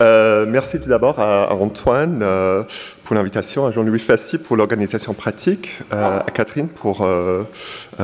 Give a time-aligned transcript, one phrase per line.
[0.00, 2.62] Euh, merci tout d'abord à, Antoine euh,
[3.14, 7.06] l'invitation, à Jean-Louis Fassi pour l'organisation pratique, euh, à Catherine pour,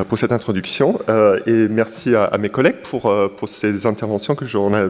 [0.08, 0.98] pour cette introduction,
[1.46, 4.88] et merci à, mes collègues pour, pour ces interventions que j'en ai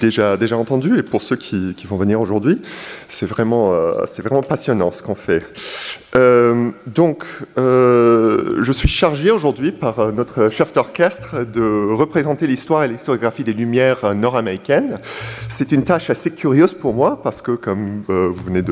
[0.00, 2.60] déjà, déjà entendues, et pour ceux qui, qui vont venir aujourd'hui.
[3.08, 3.72] C'est vraiment,
[4.06, 5.44] c'est vraiment passionnant ce qu'on fait.
[6.16, 7.24] Euh, donc,
[7.58, 13.42] euh, je suis chargé aujourd'hui par euh, notre chef d'orchestre de représenter l'histoire et l'historiographie
[13.42, 15.00] des Lumières nord-américaines.
[15.48, 18.62] C'est une tâche assez curieuse pour moi parce que, comme vous venez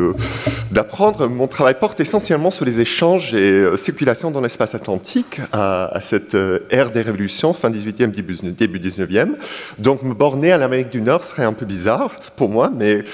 [0.70, 6.36] d'apprendre, mon travail porte essentiellement sur les échanges et circulations dans l'espace atlantique à, cette
[6.70, 9.34] ère des révolutions, fin 18e, début, début 19e.
[9.78, 13.04] Donc, me borner à l'Amérique du Nord serait un peu bizarre pour moi, mais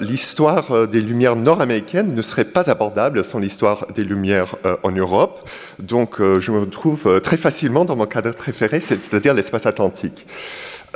[0.00, 5.48] l'histoire des Lumières nord-américaines ne serait pas abordable sans l'histoire des Lumières euh, en Europe.
[5.78, 10.26] Donc euh, je me retrouve euh, très facilement dans mon cadre préféré, c'est-à-dire l'espace atlantique.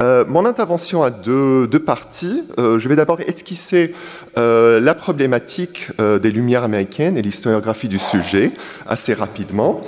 [0.01, 2.43] Mon intervention a deux, parties.
[2.59, 3.95] je vais d'abord esquisser
[4.37, 8.53] la problématique des Lumières américaines et l'historiographie du sujet
[8.87, 9.83] assez rapidement.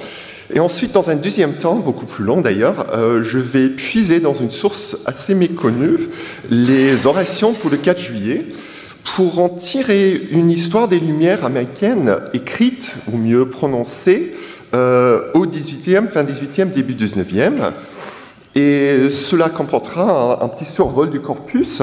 [0.53, 2.87] Et ensuite, dans un deuxième temps, beaucoup plus long d'ailleurs,
[3.23, 6.07] je vais puiser dans une source assez méconnue
[6.51, 8.45] les orations pour le 4 juillet,
[9.05, 14.35] pour en tirer une histoire des Lumières américaines écrite, ou mieux prononcée,
[14.75, 17.73] euh, au 18e, fin 18e, début 19e.
[18.55, 21.83] Et cela comportera un, petit survol du corpus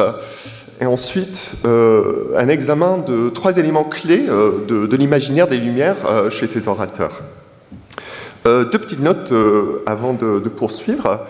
[0.80, 5.98] et ensuite euh, un examen de trois éléments clés euh, de, l'imaginaire des Lumières
[6.30, 7.22] chez ces orateurs.
[8.46, 9.34] deux petites notes
[9.86, 11.26] avant de poursuivre.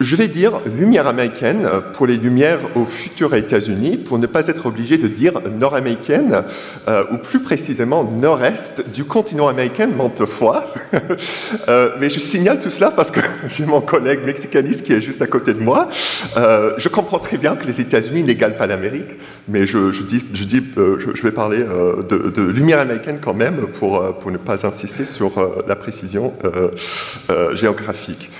[0.00, 4.66] Je vais dire lumière américaine pour les lumières aux futurs États-Unis, pour ne pas être
[4.66, 6.44] obligé de dire nord-américaine,
[6.86, 10.72] euh, ou plus précisément nord-est du continent américain maintes fois.
[11.68, 15.20] euh, mais je signale tout cela parce que j'ai mon collègue mexicaniste qui est juste
[15.20, 15.88] à côté de moi.
[16.36, 19.16] Euh, je comprends très bien que les États-Unis n'égalent pas l'Amérique,
[19.48, 23.66] mais je, dis, je, dis, euh, je, vais parler de, de, lumière américaine quand même
[23.72, 25.32] pour, pour ne pas insister sur
[25.66, 26.32] la précision
[27.54, 28.30] géographique.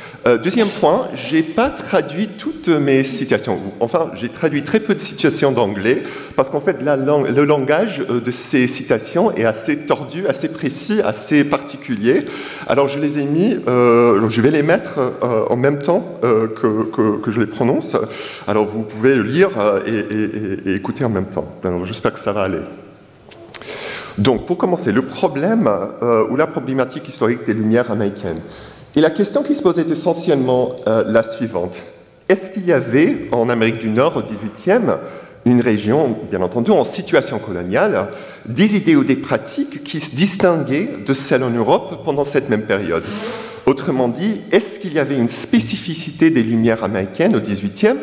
[0.45, 3.59] deuxième point, j'ai pas traduit toutes mes citations.
[3.81, 6.03] Enfin, j'ai traduit très peu de citations d'anglais
[6.37, 11.45] parce qu'en fait, le langage euh, de ces citations est assez tordu, assez précis, assez
[11.45, 12.25] particulier.
[12.67, 17.19] Alors, je les ai mis, euh, je vais les mettre euh, en même temps que,
[17.21, 17.97] que, je les prononce.
[18.47, 19.51] Alors, vous pouvez le lire
[19.87, 21.59] et, et écouter en même temps.
[21.65, 22.61] Alors, j'espère que ça va aller.
[24.17, 25.69] Donc, pour commencer, le problème
[26.31, 28.41] ou la problématique historique des Lumières américaines.
[28.99, 31.77] Et la question qui se pose est essentiellement euh, la suivante.
[32.29, 34.97] Est-ce qu'il y avait en Amérique du Nord au XVIIIe
[35.45, 38.09] une région, bien entendu, en situation coloniale,
[38.47, 42.63] des idées ou des pratiques qui se distinguaient de celles en Europe pendant cette même
[42.63, 43.05] période?
[43.67, 47.99] Autrement dit, est-ce qu'il y avait une spécificité des Lumières américaines au XVIIIe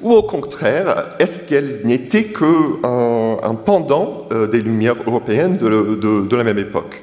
[0.00, 6.44] ou au contraire, est-ce qu'elles n'étaient qu'un un pendant euh, des Lumières européennes de la
[6.44, 7.02] même époque?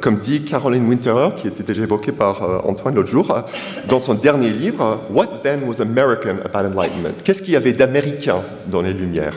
[0.00, 3.40] Comme dit Caroline Winterer, qui était déjà évoquée par euh, Antoine l'autre jour, euh,
[3.88, 7.14] dans son dernier livre, What then was American about Enlightenment?
[7.22, 9.36] Qu'est-ce qu'il y avait d'américain dans les Lumières?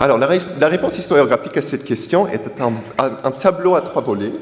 [0.00, 0.26] Alors, la,
[0.68, 4.32] réponse historiographique à cette question est un, tableau à trois volets.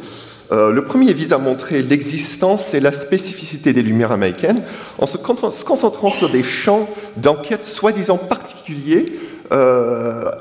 [0.51, 4.63] le premier vise à montrer l'existence et la spécificité des Lumières américaines
[4.99, 6.89] en se concentrant sur des champs
[7.19, 9.07] d'enquête soi-disant particuliers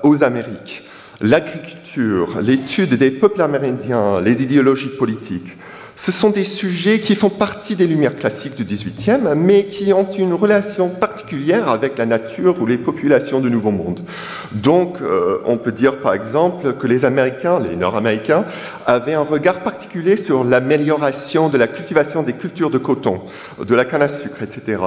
[0.04, 0.84] aux Amériques
[1.22, 5.58] l'agriculture, l'étude des peuples amérindiens, les idéologies politiques.
[5.96, 10.10] Ce sont des sujets qui font partie des Lumières classiques du XVIIIe, mais qui ont
[10.10, 14.04] une relation particulière avec la nature ou les populations du Nouveau Monde.
[14.52, 18.46] Donc, euh, on peut dire par exemple que les Américains, les Nord-Américains,
[18.88, 23.22] avaient un regard particulier sur l'amélioration de la cultivation des cultures de coton,
[23.64, 24.82] de la canne à sucre, etc.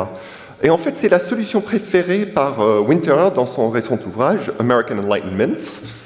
[0.65, 4.99] Et en fait, c'est la solution préférée par euh, Winter dans son récent ouvrage American
[4.99, 5.61] Enlightenment,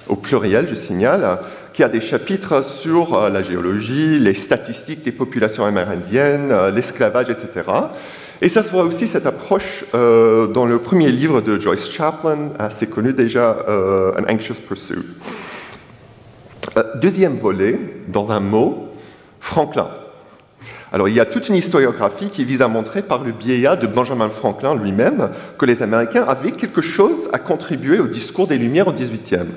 [0.09, 1.39] au pluriel, je signale,
[1.73, 7.31] qui a des chapitres sur euh, la géologie, les statistiques des populations amérindiennes, euh, l'esclavage,
[7.31, 7.69] etc.
[8.41, 12.87] Et ça se voit aussi, cette approche, dans le premier livre de Joyce Chaplin, assez
[12.87, 15.05] connu déjà, An Anxious Pursuit.
[17.03, 18.91] deuxième volet, dans un mot,
[19.41, 19.89] Franklin.
[20.91, 23.87] Alors il y a toute une historiographie qui vise à montrer par le biais de
[23.87, 28.89] Benjamin Franklin lui-même que les Américains avaient quelque chose à contribuer au discours des Lumières
[28.89, 29.49] au XVIIIe.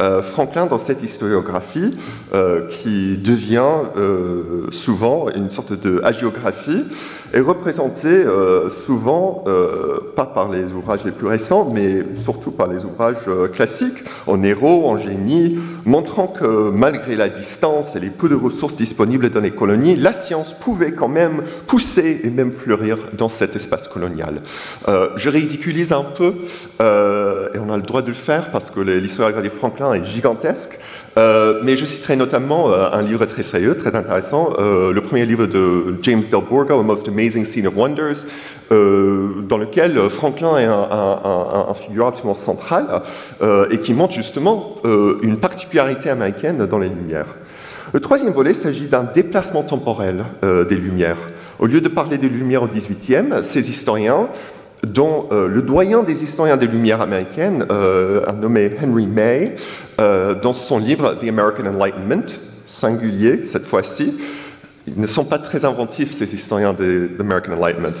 [0.00, 1.90] Euh, Franklin, dans cette historiographie,
[2.34, 3.62] euh, qui devient
[3.96, 6.84] euh, souvent une sorte de hagiographie,
[7.32, 12.66] est représenté euh, souvent, euh, pas par les ouvrages les plus récents, mais surtout par
[12.66, 18.10] les ouvrages euh, classiques, en héros, en génie, montrant que malgré la distance et les
[18.10, 22.52] peu de ressources disponibles dans les colonies, la science pouvait quand même pousser et même
[22.52, 24.42] fleurir dans cet espace colonial.
[25.16, 26.34] je ridiculise un peu,
[26.80, 30.78] et on a le droit de le faire parce que l'histoire de Franklin est gigantesque,
[31.18, 35.26] euh, mais je citerai notamment euh, un livre très sérieux, très intéressant, euh, le premier
[35.26, 38.24] livre de James Del Borgo, A Most Amazing Scene of Wonders,
[38.70, 43.02] dans lequel Franklin est un, figure absolument central
[43.70, 44.76] et qui montre justement
[45.22, 47.26] une particularité américaine dans les Lumières.
[47.92, 51.18] Le troisième volet s'agit d'un déplacement temporel des Lumières.
[51.58, 54.30] Au lieu de parler des Lumières au XVIIIe, ces historiens
[54.86, 59.54] dont euh, le doyen des historiens des Lumières américaines, euh, un nommé Henry May,
[60.00, 62.26] euh, dans son livre The American Enlightenment,
[62.64, 64.14] singulier cette fois-ci,
[64.88, 67.94] ils ne sont pas très inventifs, ces historiens de l'American Enlightenment.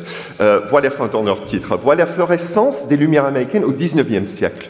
[0.68, 1.78] voilà dans leur titre.
[1.80, 4.68] Voilà la florescence des Lumières américaines au XIXe siècle.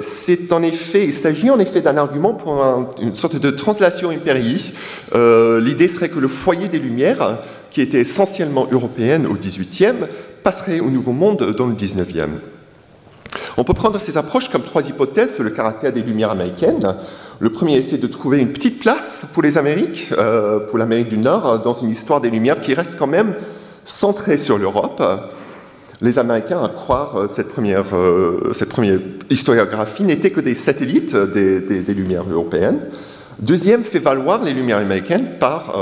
[0.00, 2.60] c'est en effet, il s'agit en effet d'un argument pour
[3.00, 4.72] une sorte de translation impérii.
[5.14, 7.38] L'idée serait que le foyer des Lumières,
[7.70, 10.08] qui était essentiellement européenne au XVIIIe,
[10.42, 12.28] passerait au Nouveau Monde dans le 19e.
[13.56, 16.96] On peut prendre ces approches comme trois hypothèses sur le caractère des Lumières américaines.
[17.40, 21.18] Le premier essaie de trouver une petite place pour les Amériques, euh, pour l'Amérique du
[21.18, 23.34] Nord, dans une histoire des Lumières qui reste quand même
[23.84, 25.02] centrée sur l'Europe.
[26.02, 28.98] Les Américains, à croire euh, cette première, euh, cette première
[29.28, 32.80] historiographie, n'étaient que des satellites des, Lumières européennes.
[33.38, 35.74] Deuxième fait valoir les Lumières américaines par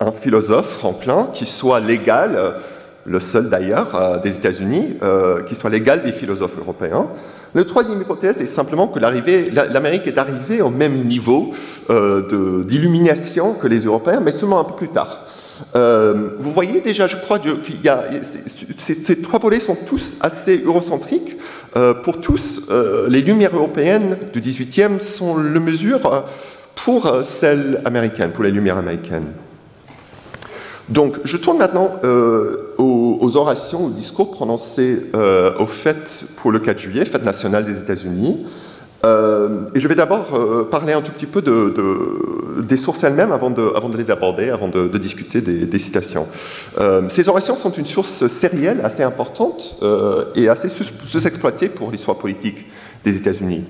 [0.00, 2.54] un philosophe, Franklin, qui soit légal
[3.04, 7.08] le seul d'ailleurs euh, des États-Unis euh, qui soit l'égal des philosophes européens.
[7.54, 11.52] La troisième hypothèse est simplement que l'Amérique est arrivée au même niveau
[11.90, 15.26] euh, d'illumination que les Européens, mais seulement un peu plus tard.
[15.74, 21.36] vous voyez déjà, je crois, qu'il y a ces, trois volets sont tous assez eurocentriques.
[22.04, 22.70] pour tous,
[23.08, 26.24] les lumières européennes du XVIIIe sont le mesure
[26.74, 29.26] pour celles américaines, pour les lumières américaines.
[30.88, 32.00] Donc, je tourne maintenant
[33.22, 37.80] aux, orations, aux discours prononcés euh, au fête pour le 4 juillet, fête nationale des
[37.80, 38.46] États-Unis.
[39.04, 40.26] Euh, et je vais d'abord
[40.70, 44.86] parler un tout petit peu de, des sources elles-mêmes avant de, les aborder, avant de,
[44.98, 46.26] discuter des, citations.
[47.08, 49.82] ces orations sont une source sérielle assez importante
[50.36, 52.66] et assez sous-exploitée pour l'histoire politique
[53.02, 53.64] des États-Unis.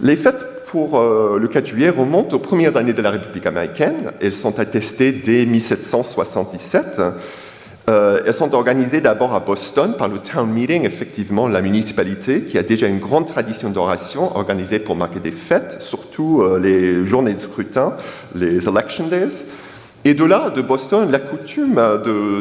[0.00, 4.12] Les fêtes pour euh, le 4 juillet remontent aux premières années de la République américaine.
[4.20, 7.00] Elles sont attestées dès 1777.
[7.88, 12.58] Euh, elles sont organisées d'abord à Boston par le Town Meeting, effectivement la municipalité, qui
[12.58, 17.34] a déjà une grande tradition d'oration organisée pour marquer des fêtes, surtout euh, les journées
[17.34, 17.92] de scrutin,
[18.34, 19.44] les Election Days.
[20.04, 21.80] Et de là, de Boston, la coutume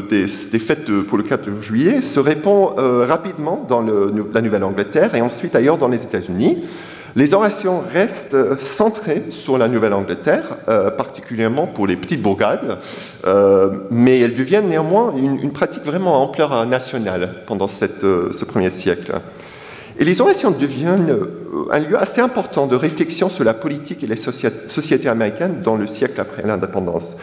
[0.10, 5.80] des, fêtes pour le 4 juillet se répand rapidement dans la Nouvelle-Angleterre et ensuite ailleurs
[5.80, 6.60] dans les États-Unis.
[7.18, 12.78] Les orations restent centrées sur la Nouvelle-Angleterre, euh, particulièrement pour les petites bourgades,
[13.26, 17.68] euh, mais elles deviennent néanmoins une, pratique vraiment à ampleur nationale pendant
[18.04, 19.14] euh, ce premier siècle.
[19.98, 21.18] Et les orations deviennent
[21.72, 25.88] un lieu assez important de réflexion sur la politique et les sociétés américaines dans le
[25.88, 27.16] siècle après l'indépendance.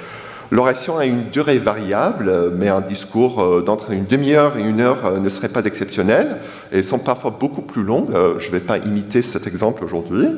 [0.52, 5.06] L'oration a une durée variable, mais un discours euh, d'entre une demi-heure et une heure
[5.06, 6.40] euh, ne serait pas exceptionnel.
[6.71, 8.14] Elles sont parfois beaucoup plus longues.
[8.14, 10.28] Euh, je ne vais pas imiter cet exemple aujourd'hui.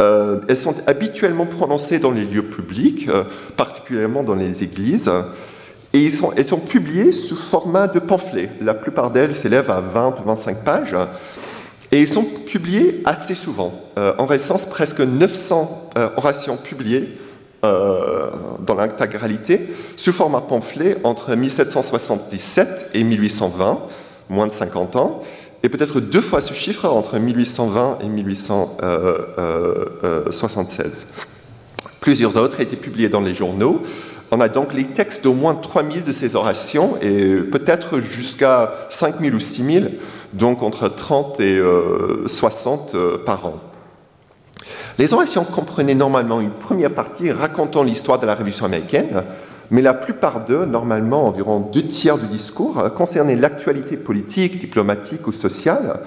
[0.00, 3.08] Elles sont habituellement prononcées dans les lieux publics,
[3.56, 5.10] particulièrement dans les églises.
[5.92, 8.48] Et elles sont, publiées sous format de pamphlets.
[8.60, 10.96] La plupart d'elles s'élèvent à 20 ou 25 pages.
[11.92, 13.72] Et elles sont publiées assez souvent.
[13.96, 17.18] en récence, presque 900 orations publiées
[17.62, 23.80] dans l'intégralité sous format pamphlet entre 1777 et 1820,
[24.30, 25.20] moins de 50 ans,
[25.62, 31.06] et peut-être deux fois ce chiffre entre 1820 et 1876.
[32.00, 33.82] Plusieurs autres étaient publiés dans les journaux.
[34.30, 39.34] On a donc les textes d'au moins 3000 de ces orations et peut-être jusqu'à 5000
[39.34, 39.90] ou 6000,
[40.32, 41.60] donc entre 30 et
[42.26, 43.60] 60 par an.
[45.00, 49.22] Les orations comprenaient normalement une première partie racontant l'histoire de la Révolution américaine,
[49.70, 55.32] mais la plupart d'eux, normalement environ deux tiers du discours, concernaient l'actualité politique, diplomatique ou
[55.32, 56.00] sociale.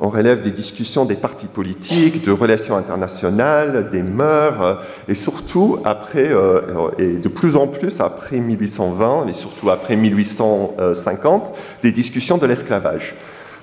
[0.00, 6.28] On relève des discussions des partis politiques, de relations internationales, des mœurs, et surtout après,
[6.32, 11.52] euh, et de plus en plus après 1820, et surtout après 1850,
[11.84, 13.14] des discussions de l'esclavage.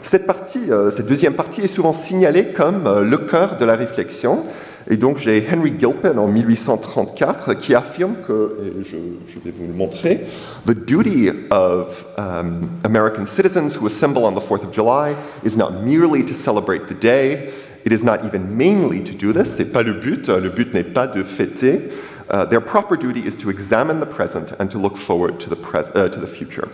[0.02, 3.76] Cette partie, euh, cette deuxième partie est souvent signalée comme euh, le cœur de la
[3.76, 4.44] réflexion,
[4.90, 9.74] et donc j'ai Henry Gilpin en 1834 qui affirme que, et je, vais vous le
[9.74, 10.22] montrer,
[10.66, 15.84] The duty of um, American citizens who assemble on the 4th of July is not
[15.84, 17.50] merely to celebrate the day,
[17.86, 20.94] it is not even mainly to do this, c'est pas le but, le but n'est
[20.94, 21.92] pas de fêter.
[22.30, 25.56] Uh, their proper duty is to examine the present and to look forward to the,
[25.96, 26.68] uh, to the future.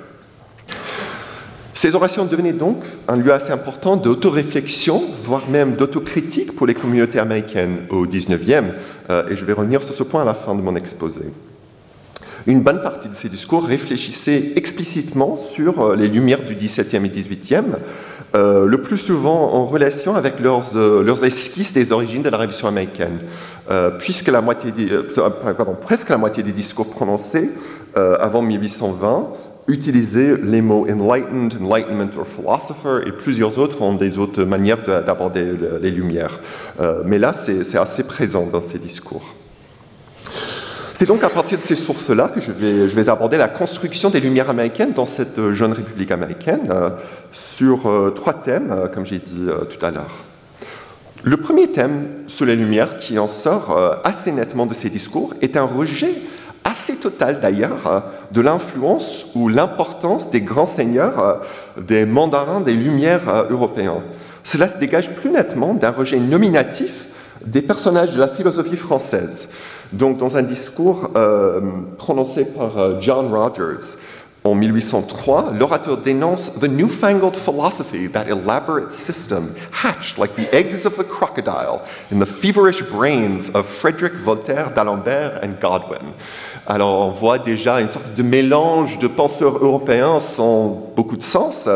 [1.84, 2.78] Ces orations devenaient donc
[3.10, 8.72] un lieu assez important d'autoréflexion, voire même d'autocritique pour les communautés américaines au 19e,
[9.10, 11.20] euh, et je vais revenir sur ce point à la fin de mon exposé.
[12.48, 17.10] Une bonne partie de ces discours réfléchissaient explicitement sur euh, les lumières du 17e et
[17.10, 17.64] 18e,
[18.34, 23.20] euh, le plus souvent en relation avec leurs, esquisses des origines de la Révolution américaine,
[24.00, 24.32] puisque
[25.82, 27.50] presque la moitié des discours prononcés
[27.94, 34.44] avant 1820 utiliser les mots enlightened, enlightenment or philosopher, et plusieurs autres ont des autres
[34.44, 36.40] manières d'aborder les Lumières.
[36.80, 39.24] Euh, mais là, c'est assez présent dans ces discours.
[40.94, 44.50] C'est donc à partir de ces sources-là que je vais, aborder la construction des Lumières
[44.50, 46.90] américaines dans cette jeune République américaine euh,
[47.32, 50.14] sur euh, trois thèmes, comme j'ai dit tout à l'heure.
[51.24, 55.56] Le premier thème sur les Lumières qui en sort assez nettement de ces discours est
[55.56, 56.16] un rejet
[56.64, 58.00] assez total d'ailleurs euh,
[58.32, 61.36] de l'influence ou l'importance des grands seigneurs, euh,
[61.82, 64.02] des mandarins des Lumières euh, européens.
[64.44, 67.06] Cela se dégage plus nettement d'un rejet nominatif
[67.46, 69.50] des personnages de la philosophie française.
[69.92, 71.10] Donc, dans un discours
[71.98, 74.00] prononcé par John Rogers,
[74.46, 81.00] en 1803, l'orateur dénonce the newfangled philosophy, that elaborate system hatched like the eggs of
[81.00, 81.82] a crocodile
[82.12, 86.14] in the feverish brains of Frederick Voltaire, d'Alembert and Godwin.
[86.68, 91.70] Alors on voit déjà une sorte de mélange de penseurs européens sans beaucoup de sens,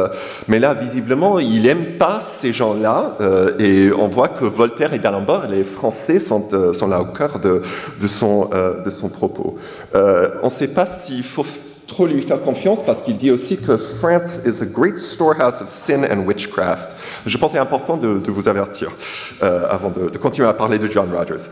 [0.47, 5.00] mais là visiblement il n'aime pas ces gens-là euh, et on voit que Voltaire et
[5.00, 7.62] d'Alembert, les Français, sont, euh, sont là au cœur de,
[8.01, 9.57] de, son, euh, de son propos.
[9.93, 11.45] on ne sait pas s'il faut
[11.88, 15.70] trop lui faire confiance parce qu'il dit aussi que France is a great storehouse of
[15.70, 16.96] sin and witchcraft.
[17.25, 18.91] Je pense que c'est important de, vous avertir
[19.41, 21.50] euh, avant de, continuer à parler de John Rogers.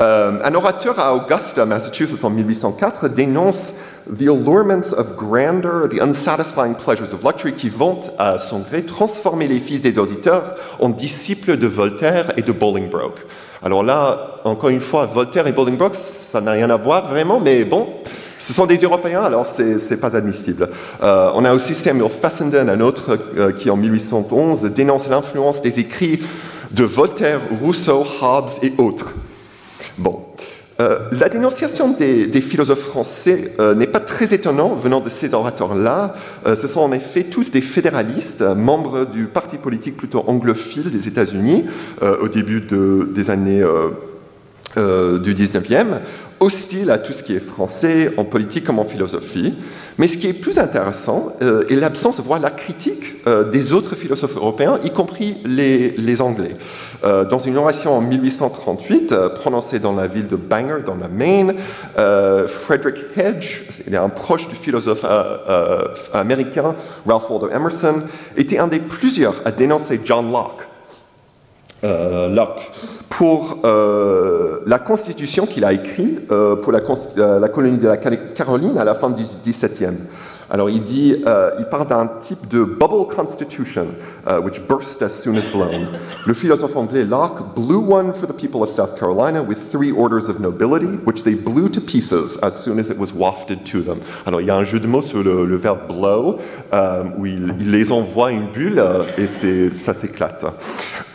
[0.00, 3.72] Euh, un orateur à Augusta, Massachusetts, en 1804, dénonce
[4.16, 9.48] the allurements of grandeur, the unsatisfying pleasures of luxury qui vont, à son gré, transformer
[9.48, 13.26] les fils des auditeurs en disciples de Voltaire et de Bolingbroke.
[13.62, 17.64] Alors là, encore une fois, Voltaire et Bolingbroke, ça n'a rien à voir vraiment, mais
[17.64, 17.88] bon,
[18.38, 20.68] ce sont des Européens, alors ce n'est pas admissible.
[21.02, 25.80] Euh, on a aussi Samuel Fessenden, un autre euh, qui en 1811 dénonce l'influence des
[25.80, 26.20] écrits
[26.70, 29.14] de Voltaire, Rousseau, Hobbes et autres.
[29.96, 30.20] Bon.
[30.80, 36.14] Euh, la dénonciation des, philosophes français n'est pas très étonnant venant de ces orateurs-là.
[36.46, 41.64] ce sont en effet tous des fédéralistes, membres du parti politique plutôt anglophile des États-Unis
[42.00, 43.64] au début des années
[44.76, 45.98] du 19e,
[46.40, 49.54] hostile à tout ce qui est français, en politique comme en philosophie.
[49.98, 53.96] Mais ce qui est plus intéressant euh, est l'absence, voire la critique euh, des autres
[53.96, 56.54] philosophes européens, y compris les, Anglais.
[57.04, 61.54] Euh, dans une oration en 1838, prononcée dans la ville de Bangor, dans la Maine,
[61.94, 65.04] Frederick Hedge, il est un proche du philosophe
[66.14, 66.74] américain
[67.06, 68.02] Ralph Waldo Emerson,
[68.36, 70.67] était un des plusieurs à dénoncer John Locke.
[71.82, 72.70] Locke
[73.18, 76.78] pour euh, la constitution qu'il a écrite euh, pour la,
[77.18, 79.98] euh, la, colonie de la Caroline à la fin du XVIIe.
[80.50, 83.86] Alors il dit, euh, il parle d'un type de bubble constitution,
[84.26, 85.86] uh, which burst as soon as blown.
[86.26, 90.30] Le philosophe anglais Locke blew one for the people of South Carolina with three orders
[90.30, 93.98] of nobility, which they blew to pieces as soon as it was wafted to them.
[94.24, 96.38] Alors il y a un jeu de mots sur le, verbe blow,
[96.72, 100.46] euh, où il, les envoie une bulle euh, et ça s'éclate.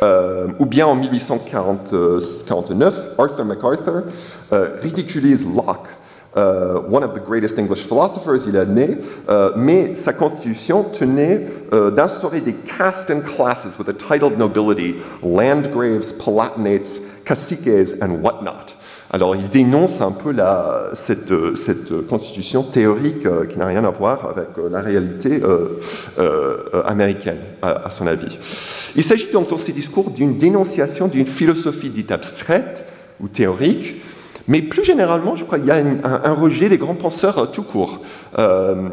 [0.03, 4.03] Euh, ou bien en 1849, Arthur MacArthur
[4.51, 5.87] euh, ridiculise Locke
[6.35, 8.97] Uh, one of the greatest English philosophers, il né,
[9.29, 14.95] uh, mais sa constitution tenait uh, d'instaurer des castes and classes with a titled nobility,
[15.21, 18.73] landgraves, palatinates, caciques and whatnot.
[19.13, 20.35] Alors il dénonce un peu
[20.93, 25.79] cette, cette, constitution théorique euh, qui n'a rien à voir avec euh, la réalité euh,
[26.17, 28.39] euh américaine, à, à, son avis.
[28.95, 32.85] Il s'agit donc dans ces discours d'une dénonciation d'une philosophie dite abstraite
[33.19, 34.01] ou théorique,
[34.47, 37.63] mais plus généralement, je crois qu'il y a un, rejet des grands penseurs euh, tout
[37.63, 37.99] court.
[38.37, 38.89] Euh,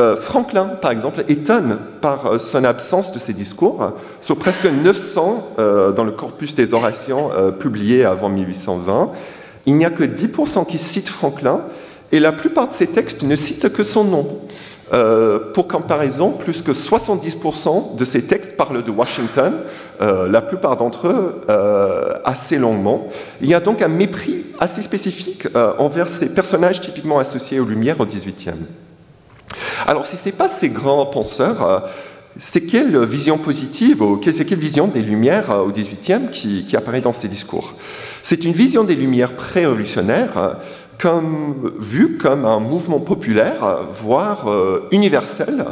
[0.00, 3.92] euh, Franklin, par exemple, étonne par son absence de ses discours.
[4.20, 5.56] Sur presque 900
[5.94, 9.10] dans le corpus des orations publiés avant 1820,
[9.66, 11.60] il n'y a que 10% qui citent Franklin,
[12.10, 14.40] et la plupart de ces textes ne citent que son nom.
[14.92, 19.54] Euh, pour comparaison, plus que 70% de ces textes parlent de Washington,
[20.02, 23.08] euh, la plupart d'entre eux euh, assez longuement.
[23.40, 28.00] Il y a donc un mépris assez spécifique envers ces personnages typiquement associés aux Lumières
[28.00, 28.66] au XVIIIe.
[29.86, 31.88] Alors, si ce n'est pas ces grands penseurs,
[32.38, 37.00] c'est quelle vision positive, ou c'est quelle vision des Lumières au XVIIIe qui, qui apparaît
[37.00, 37.74] dans ces discours?
[38.22, 40.58] C'est une vision des Lumières pré-révolutionnaires
[41.02, 45.64] comme, vu comme un mouvement populaire, voire euh, universel,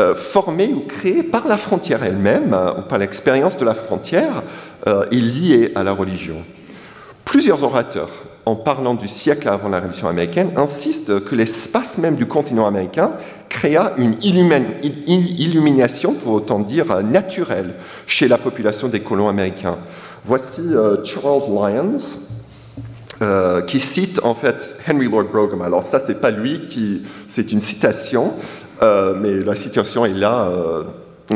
[0.00, 4.42] euh, formé ou créé par la frontière elle-même, euh, ou par l'expérience de la frontière,
[5.10, 6.36] et lié à la religion.
[7.26, 8.08] Plusieurs orateurs,
[8.46, 13.12] en parlant du siècle avant la Révolution américaine, insistent que l'espace même du continent américain
[13.50, 17.74] créa une illumination, pour autant dire naturelle,
[18.06, 19.76] chez la population des colons américains.
[20.24, 20.62] Voici
[21.04, 21.98] Charles Lyons,
[23.22, 25.60] euh, qui cite en fait Henry Lord Brougham.
[25.62, 28.32] Alors ça, c'est pas lui qui, c'est une citation,
[28.82, 30.84] euh, mais la citation est là euh,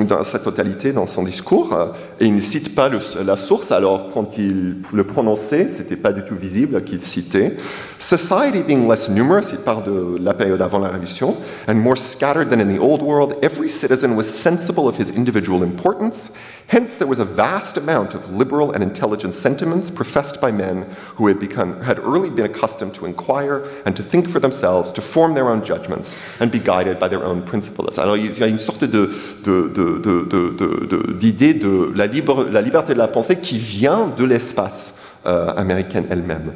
[0.05, 1.76] dans sa totalité dans son discours,
[2.21, 2.90] et il ne cite pas
[3.25, 3.73] la source.
[3.73, 7.56] Alors quand il le prononçait, c'était pas du tout visible qu'il citait.
[7.99, 11.37] Society being less numerous, il parle de la période avant la Révolution,
[11.68, 15.62] and more scattered than in the old world, every citizen was sensible of his individual
[15.62, 16.33] importance.
[16.66, 21.27] Hence, there was a vast amount of liberal and intelligent sentiments professed by men who
[21.29, 25.35] had, become, had early been accustomed to inquire and to think for themselves, to form
[25.35, 27.98] their own judgments, and be guided by their own principles.
[27.98, 29.11] Alors, il y a une sorte de,
[29.44, 35.53] de, de, d'idée de, la, la liberté de la pensée qui vient de l'espace euh,
[35.57, 36.53] américaine elle-même.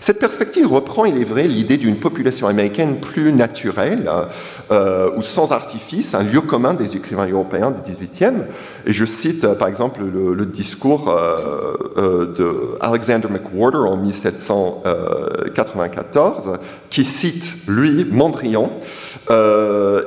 [0.00, 4.10] Cette perspective reprend, il est vrai, l'idée d'une population américaine plus naturelle
[4.70, 8.42] euh, ou sans artifice, un lieu commun des écrivains européens du XVIIIe.
[8.86, 16.58] Et je cite euh, par exemple le, discours euh, euh, de Alexander McWhorter en 1794,
[16.90, 18.70] qui cite, lui, Mondrian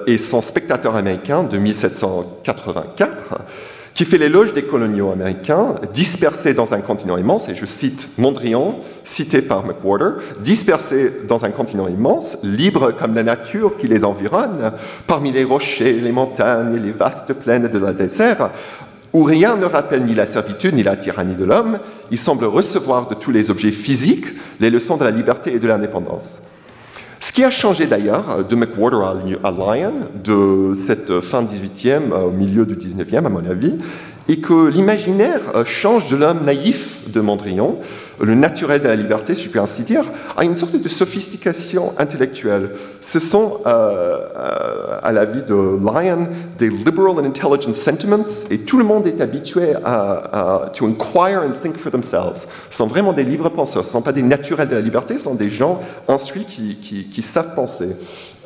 [0.08, 3.36] et son spectateur américain de 1784
[4.00, 8.80] qui fait l'éloge des coloniaux américains dispersés dans un continent immense, et je cite Mondrian,
[9.04, 14.72] cité par McWhorter, dispersés dans un continent immense, libres comme la nature qui les environne,
[15.06, 18.52] parmi les rochers, les montagnes et les vastes plaines de la désert,
[19.12, 21.78] où rien ne rappelle ni la servitude ni la tyrannie de l'homme,
[22.10, 24.28] il semble recevoir de tous les objets physiques
[24.62, 26.49] les leçons de la liberté et de l'indépendance.
[27.22, 28.98] Ce qui a changé d'ailleurs de McWhorter
[29.44, 29.92] à Lyon,
[30.24, 33.74] de cette fin 18e au milieu du 19e à mon avis,
[34.30, 37.78] et que l'imaginaire euh, change de l'homme naïf de Mondrian,
[38.22, 40.06] le naturel de la liberté, si je puis ainsi dire,
[40.38, 42.72] à une sorte de sophistication intellectuelle.
[43.02, 46.28] Ce sont, euh, euh, à la vie de Lyon,
[46.60, 51.42] des liberal and intelligent sentiments, et tout le monde est habitué à, à to inquire
[51.42, 52.46] and think for themselves.
[52.70, 55.18] Ce sont vraiment des libres penseurs, ce ne sont pas des naturels de la liberté,
[55.18, 57.96] ce sont des gens instruits qui, qui, qui savent penser.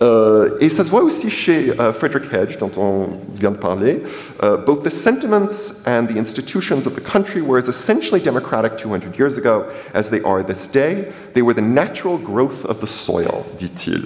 [0.03, 3.07] Euh, et ça se voit aussi chez uh, Frederick Hedge, dont on
[3.39, 4.03] vient de parler.
[4.41, 9.17] Uh, both the sentiments and the institutions of the country were as essentially democratic 200
[9.17, 9.63] years ago
[9.93, 11.07] as they are this day.
[11.33, 14.03] They were the natural growth of the soil, dit-il.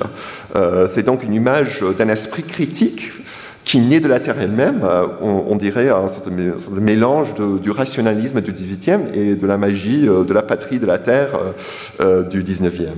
[0.55, 3.11] Euh, c'est donc une image d'un esprit critique
[3.63, 8.39] qui naît de la terre elle-même, euh, on, on, dirait un de, mélange du rationalisme
[8.39, 11.31] du 18e et de la magie de la patrie de la terre
[12.29, 12.93] du 19e.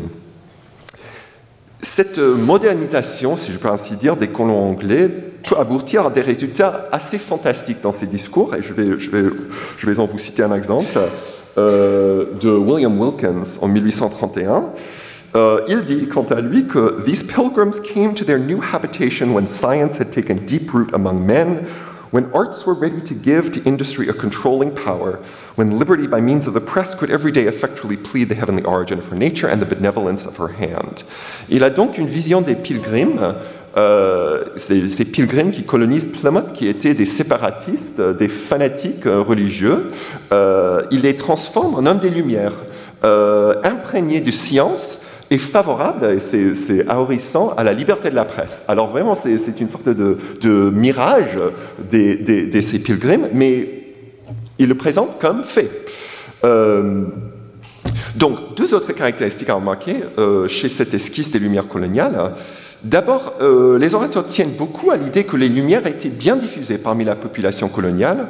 [2.02, 5.10] Cette modernisation, si je peux ainsi dire, des colons anglais
[5.44, 9.30] peut aboutir à des résultats assez fantastiques dans ces discours, et je vais, je vais,
[9.78, 10.98] je vais vous citer un exemple
[11.58, 14.64] euh, de William Wilkins en 1831.
[15.36, 19.46] Euh, il dit, quant à lui, que These pilgrims came to their new habitation when
[19.46, 21.66] science had taken deep root among men,
[22.12, 25.20] when arts were ready to give to industry a controlling power,
[25.56, 28.98] when liberty by means of the press could every day effectually plead the heavenly origin
[28.98, 31.04] of her nature and the benevolence of her hand.
[31.50, 33.36] Il a donc une vision des pilgrims
[33.78, 39.92] euh, ces, pilgrims qui colonisent Plymouth, qui étaient des séparatistes, des fanatiques euh, religieux,
[40.32, 42.54] euh, il les transforme en hommes des Lumières,
[43.06, 48.64] euh, imprégnés de science et favorables, et c'est ahurissant, à la liberté de la presse.
[48.68, 51.38] Alors vraiment, c'est une sorte de, mirage
[51.90, 53.80] des, des, de ces pilgrims, mais
[54.60, 55.70] il le présente comme fait.
[56.44, 57.06] Euh,
[58.16, 62.34] donc, deux autres caractéristiques à remarquer euh, chez cette esquisse des Lumières coloniales.
[62.84, 67.04] D'abord, euh, les orateurs tiennent beaucoup à l'idée que les Lumières étaient bien diffusées parmi
[67.04, 68.28] la population coloniale.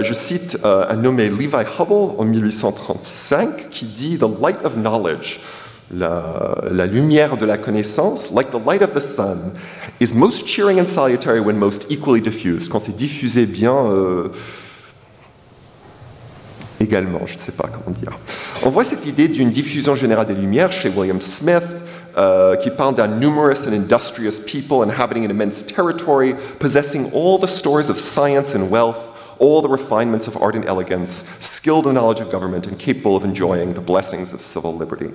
[0.00, 5.40] Je cite un nommé Levi Hubble en 1835 qui dit The light of knowledge,
[5.94, 9.52] la, lumière de la connaissance, like the light of the sun,
[10.00, 12.68] is most cheering and salutary when most equally diffused.
[12.68, 14.28] Quand c'est diffusé bien euh,
[16.80, 18.18] également, je ne sais pas comment dire.
[18.62, 21.64] On voit cette idée d'une diffusion générale des lumières chez William Smith,
[22.16, 27.48] uh, qui parle d'un numerous and industrious people inhabiting an immense territory, possessing all the
[27.48, 29.07] stores of science and wealth,
[29.38, 33.24] all the refinements of art and elegance, skilled in knowledge of government, and capable of
[33.24, 35.10] enjoying the blessings of civil liberty.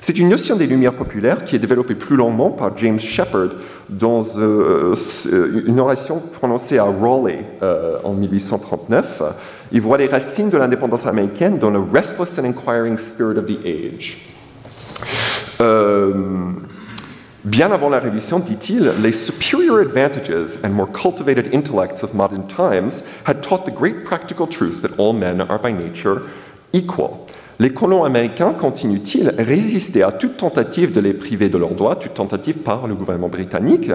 [0.00, 3.52] C'est une notion des Lumières populaires qui est développée plus longuement par James Shepard
[3.88, 4.94] dans euh,
[5.66, 9.22] une oration prononcée à Raleigh euh, en 1839.
[9.72, 13.58] Il voit les racines de l'indépendance américaine dans le restless and inquiring spirit of the
[13.64, 14.18] age.
[15.60, 16.12] Euh,
[17.44, 23.04] bien avant la Révolution, dit-il, les superior advantages and more cultivated intellects of modern times
[23.26, 26.22] had taught the great practical truth that all men are by nature
[26.72, 27.26] equal.
[27.60, 32.14] Les colons américains continuent-ils résister à toute tentative de les priver de leurs droits, toute
[32.14, 33.92] tentative par le gouvernement britannique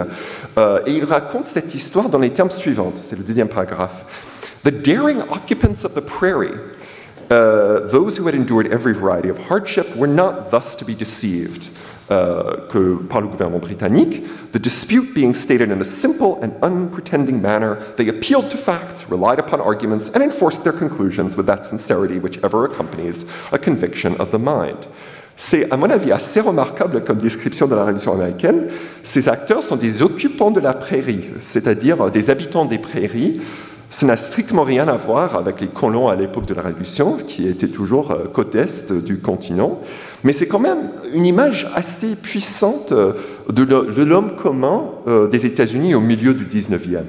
[0.57, 4.05] euh, Et il raconte cette histoire dans les termes suivants, c'est le deuxième paragraphe.
[4.63, 6.53] The daring occupants of the prairie
[7.31, 11.69] Uh, those who had endured every variety of hardship were not thus to be deceived
[12.10, 14.24] que, par le gouvernement britannique.
[14.52, 19.39] The dispute being stated in a simple and unpretending manner, they appealed to facts, relied
[19.39, 24.32] upon arguments, and enforced their conclusions with that sincerity which ever accompanies a conviction of
[24.32, 24.88] the mind.
[25.36, 28.67] C'est, à mon avis, assez remarquable comme description de la Révolution américaine.
[29.04, 33.39] Ces acteurs sont des occupants de la prairie, c'est-à-dire des habitants des prairies,
[33.91, 37.48] Ça n'a strictement rien à voir avec les colons à l'époque de la Révolution, qui
[37.48, 39.80] étaient toujours euh, côte est du continent,
[40.23, 43.13] mais c'est quand même une image assez puissante euh,
[43.49, 47.03] de l'homme commun euh, des États-Unis au milieu du 19e.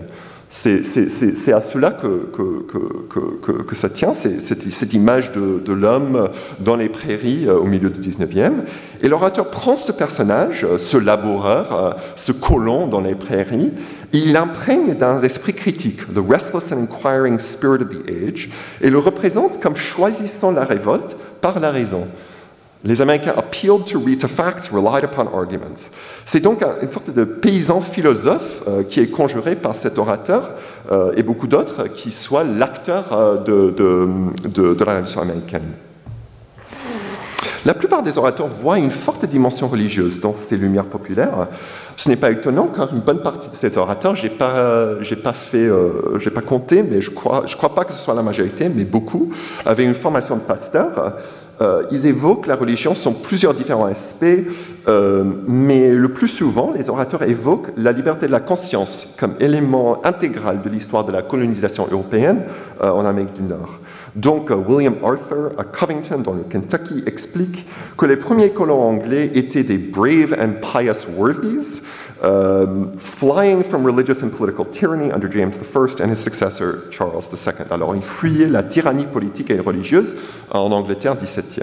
[0.53, 7.88] C'est à cela que, ça tient, cette image de, l'homme dans les prairies au milieu
[7.88, 8.53] du 19e.
[9.01, 13.70] Et l'orateur prend ce personnage, ce laboureur, ce colon dans les prairies,
[14.12, 18.99] il l'imprègne d'un esprit critique, the restless and inquiring spirit of the age, et le
[18.99, 22.09] représente comme choisissant la révolte par la raison.
[22.83, 25.90] Les Américains appealed to, to facts, relied upon arguments.
[26.25, 30.53] C'est donc un, une sorte de paysan philosophe euh, qui est conjuré par cet orateur
[30.90, 35.73] euh, et beaucoup d'autres qui soit l'acteur euh, de, la Révolution américaine.
[37.66, 41.49] La plupart des orateurs voient une forte dimension religieuse dans ces lumières populaires.
[41.99, 46.31] Ce n'est pas étonnant car une bonne partie de ces orateurs, pas, j'ai pas euh,
[46.35, 49.31] pas compté, mais je crois, je crois pas que ce soit la majorité, mais beaucoup
[49.66, 51.16] avaient une formation de pasteur.
[51.62, 54.25] Euh, ils évoquent la religion sur plusieurs différents aspects,
[54.88, 60.01] euh, mais le plus souvent, les orateurs évoquent la liberté de la conscience comme élément
[60.07, 62.44] intégral de l'histoire de la colonisation européenne
[62.83, 63.79] euh, en Amérique du Nord.
[64.16, 69.62] Donc, William Arthur à Covington, dans le Kentucky, explique que les premiers colons anglais étaient
[69.62, 71.83] des brave and pious worthies,
[72.23, 77.67] um, flying from religious and political tyranny under James I and his successor Charles II.
[77.71, 80.17] Alors, ils fuyaient la tyrannie politique et religieuse
[80.51, 81.63] en Angleterre 17e.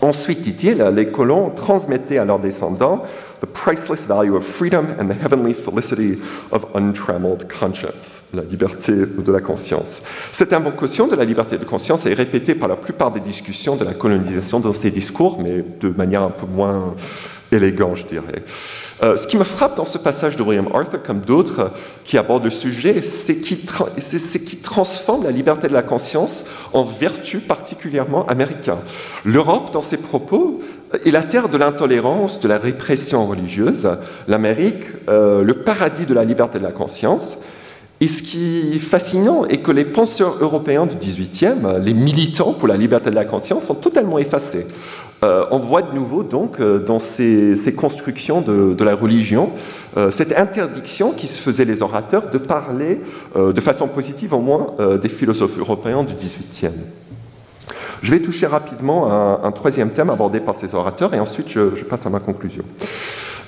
[0.00, 3.04] Ensuite, dit-il, les colons transmettaient à leurs descendants
[3.40, 6.18] the priceless value of freedom and the heavenly felicity
[6.50, 10.02] of untrammeled conscience, la liberté de la conscience.
[10.32, 13.84] Cette invocation de la liberté de conscience est répétée par la plupart des discussions de
[13.84, 16.94] la colonisation dans ces discours, mais de manière un peu moins
[17.52, 18.42] élégante, je dirais.
[19.02, 21.70] Euh, ce qui me frappe dans ce passage de William Arthur, comme d'autres
[22.04, 23.86] qui abordent le sujet, c'est qu'il tra
[24.62, 28.78] transforme la liberté de la conscience en vertu particulièrement américaine.
[29.24, 30.60] L'Europe, dans ses propos,
[31.04, 33.88] est la terre de l'intolérance, de la répression religieuse.
[34.26, 37.38] L'Amérique, euh, le paradis de la liberté de la conscience.
[38.00, 42.68] Et ce qui est fascinant est que les penseurs européens du XVIIIe, les militants pour
[42.68, 44.66] la liberté de la conscience, sont totalement effacés.
[45.24, 49.50] Euh, on voit de nouveau donc euh, dans ces, constructions de, la religion
[49.96, 53.00] euh, cette interdiction qui se faisait les orateurs de parler
[53.36, 54.68] de façon positive au moins
[55.00, 56.72] des philosophes européens du XVIIIe.
[58.02, 61.84] Je vais toucher rapidement à un, troisième thème abordé par ces orateurs et ensuite je,
[61.84, 62.64] passe à ma conclusion.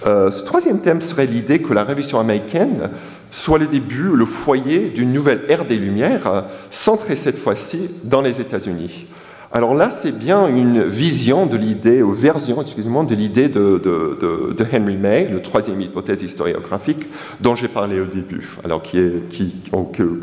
[0.05, 2.91] ce troisième thème serait l'idée que la révolution américaine
[3.31, 8.41] soit le début, le foyer d'une nouvelle ère des Lumières, centrée cette fois-ci dans les
[8.41, 9.07] États-Unis.
[9.53, 14.97] Alors là, c'est bien une vision de l'idée, ou version, excusez-moi, de l'idée de, Henry
[14.97, 17.07] May, le troisième hypothèse historiographique
[17.41, 19.53] dont j'ai parlé au début, alors qui, est, qui
[19.93, 20.21] que,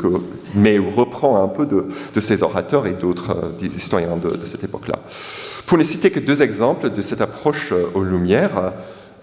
[0.54, 4.98] May reprend un peu de, ses orateurs et d'autres euh, historiens de, cette époque-là.
[5.66, 8.72] Pour ne citer que deux exemples de cette approche euh, aux Lumières,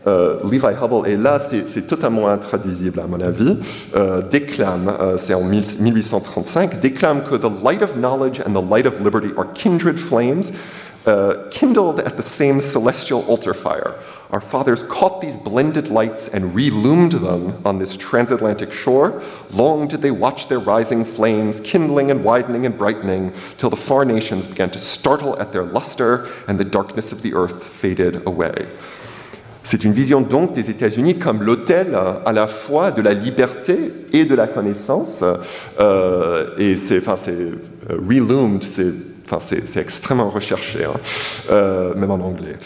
[0.07, 3.57] euh, Levi Hubble, et là c'est totalement intraduisible à mon avis,
[3.95, 8.85] euh, déclame, euh, c'est en 1835, déclame que the light of knowledge and the light
[8.85, 10.51] of liberty are kindred flames,
[11.07, 13.95] uh, kindled at the same celestial altar fire.
[14.31, 19.21] Our fathers caught these blended lights and relumed them on this transatlantic shore.
[19.53, 24.03] Long did they watch their rising flames, kindling and widening and brightening, till the far
[24.03, 28.67] nations began to startle at their luster, and the darkness of the earth faded away.
[29.65, 34.25] C'est une vision donc des États-Unis comme l'hôtel à la fois de la liberté et
[34.25, 35.23] de la connaissance.
[35.79, 38.93] Euh, et c'est, enfin, c'est euh, reloomed, c'est
[39.27, 40.93] Enfin, c'est extrêmement recherché, hein.
[41.49, 42.57] euh, même en anglais.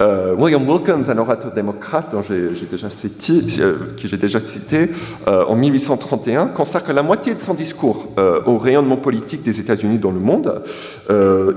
[0.00, 4.88] Euh, William Wilkins, un orateur démocrate dont j'ai déjà cité, euh, qui déjà cité,
[5.26, 8.08] en 1831, consacre la moitié de son discours
[8.46, 10.62] au rayonnement politique des États-Unis dans le monde.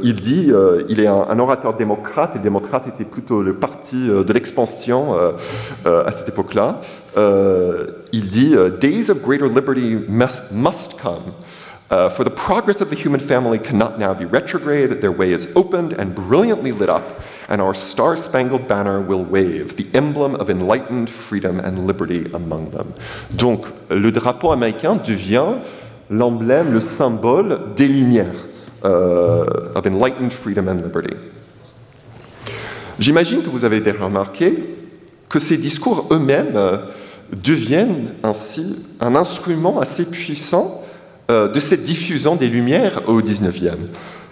[0.04, 0.52] il dit,
[0.90, 5.16] il est un, orateur démocrate, et démocrate était plutôt le parti de l'expansion
[5.86, 6.82] à cette époque-là.
[8.12, 11.32] il dit, Days of greater liberty must come.
[11.90, 15.02] Uh, for the progress of the human family cannot now be retrograde.
[15.02, 19.76] Their way is opened and brilliantly lit up, and our star spangled banner will wave,
[19.76, 22.94] the emblem of enlightened freedom and liberty among them.
[23.36, 25.56] Donc, le drapeau américain devient
[26.12, 28.46] l'emblème, le symbole des Lumières,
[28.84, 31.16] uh, of enlightened freedom and liberty.
[33.00, 34.54] J'imagine que vous avez déjà remarqué
[35.28, 36.78] que ces discours eux-mêmes euh,
[37.32, 40.79] deviennent ainsi un instrument assez puissant
[41.30, 43.78] de cette diffusion des Lumières au XIXe.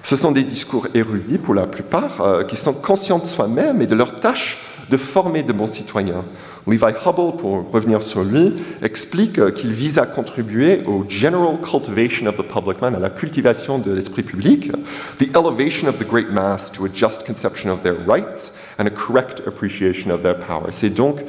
[0.08, 3.88] Ce sont des discours érudits pour la plupart, euh, qui sont conscients de soi-même et
[3.88, 6.24] de leur tâche de former de bons citoyens.
[6.66, 12.28] Levi Hubble, pour revenir sur lui, explique euh, qu'il vise à contribuer au general cultivation
[12.28, 14.72] of the public man, à la cultivation de l'esprit public,
[15.20, 18.90] the elevation of the great mass to a just conception of their rights and a
[18.90, 20.68] correct appreciation of their power.
[20.72, 21.20] C'est donc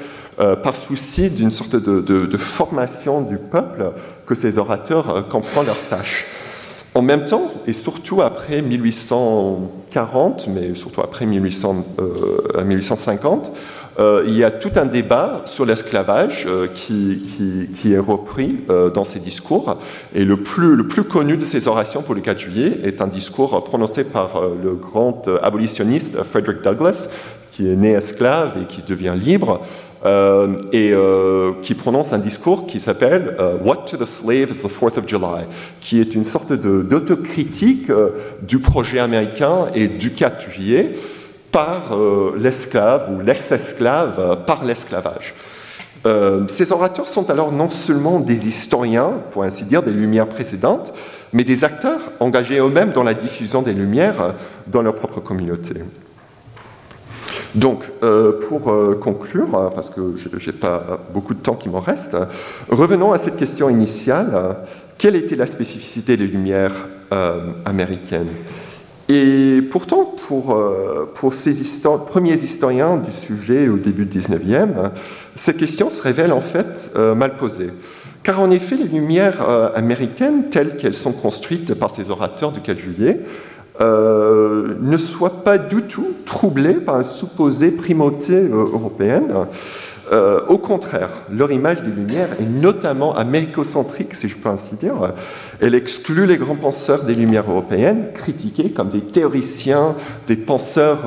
[0.40, 3.90] euh, par souci d'une sorte de, formation du peuple
[4.28, 6.26] que ces orateurs euh, comprennent leur tâche.
[6.94, 13.52] En même temps, et surtout après 1840, mais surtout après 1850,
[13.98, 17.22] euh, il y a tout un débat sur l'esclavage qui,
[17.92, 18.60] est repris
[18.94, 19.78] dans ces discours.
[20.14, 24.04] Et le plus connu de ces orations pour le 4 juillet est un discours prononcé
[24.04, 27.10] par le grand abolitionniste Frederick Douglass,
[27.52, 29.60] qui est né esclave et qui devient libre,
[30.06, 34.62] euh, et euh, qui prononce un discours qui s'appelle euh, What to the Slave is
[34.62, 35.44] the Fourth of July,
[35.80, 37.90] qui est une sorte d'autocritique
[38.42, 40.94] du projet américain et du 4 juillet
[41.50, 41.98] par
[42.38, 45.34] l'esclave ou l'ex-esclave par l'esclavage.
[46.46, 50.92] ces orateurs sont alors non seulement des historiens, pour ainsi dire, des Lumières précédentes,
[51.32, 54.34] mais des acteurs engagés eux-mêmes dans la diffusion des Lumières
[54.66, 55.74] dans leur propre communauté.
[57.54, 61.68] Donc, euh, pour euh, conclure, hein, parce que je n'ai pas beaucoup de temps qui
[61.68, 62.16] m'en reste,
[62.68, 64.56] revenons à cette question initiale.
[64.98, 66.74] Quelle était la spécificité des Lumières
[67.12, 68.28] euh, américaines?
[69.08, 70.62] Et pourtant, pour,
[71.14, 71.54] pour ces
[72.06, 74.90] premiers historiens du sujet au début du 19e,
[75.34, 77.70] cette question se révèle en fait mal posée.
[78.22, 79.40] Car en effet, les Lumières
[79.74, 83.20] américaines, telles qu'elles sont construites par ces orateurs du 4 juillet,
[83.80, 89.32] euh, ne soit pas du tout troublé par une supposée primauté euh, européenne.
[90.10, 95.12] Euh, au contraire, leur image des Lumières est notamment américocentrique, si je peux ainsi dire.
[95.60, 99.94] Elle exclut les grands penseurs des Lumières européennes, critiqués comme des théoriciens,
[100.26, 101.04] des penseurs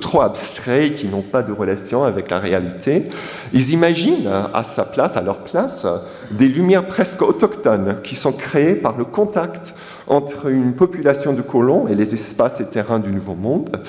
[0.00, 3.04] trop abstraits qui n'ont pas de relation avec la réalité.
[3.52, 5.86] Ils imaginent à sa place, à leur place,
[6.32, 9.73] des Lumières presque autochtones qui sont créées par le contact
[10.06, 13.80] entre une population de colons et les espaces et terrains du Nouveau Monde.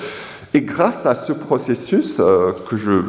[0.54, 3.02] Et grâce à ce processus, euh, que je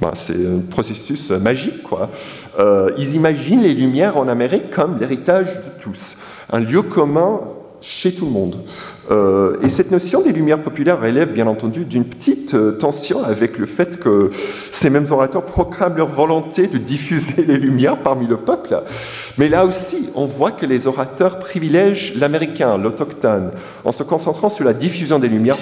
[0.00, 2.10] ben, c'est un processus magique, quoi.
[2.58, 6.16] Euh, ils imaginent les Lumières en Amérique comme l'héritage de tous,
[6.52, 7.40] un lieu commun
[7.84, 8.56] chez tout le monde.
[9.10, 13.58] Euh, et cette notion des lumières populaires relève bien entendu d'une petite euh, tension avec
[13.58, 14.30] le fait que
[14.72, 18.80] ces mêmes orateurs proclament leur volonté de diffuser les lumières parmi le peuple.
[19.36, 23.50] Mais là aussi, on voit que les orateurs privilègent l'américain, l'autochtone,
[23.84, 25.58] en se concentrant sur la diffusion des lumières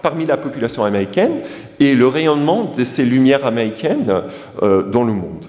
[0.00, 1.40] parmi la population américaine
[1.80, 4.22] et le rayonnement de ces lumières américaines
[4.62, 5.44] euh, dans le monde.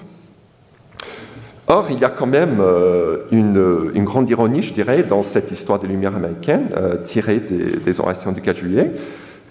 [1.68, 5.80] Or, il y a quand même euh, une, grande ironie, je dirais, dans cette histoire
[5.80, 8.92] des Lumières américaines, euh, tirée des, orations du 4 juillet,